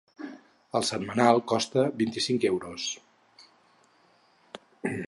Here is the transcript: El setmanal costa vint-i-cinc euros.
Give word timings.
El 0.79 0.85
setmanal 0.91 1.41
costa 1.51 1.85
vint-i-cinc 2.01 2.49
euros. 2.53 2.89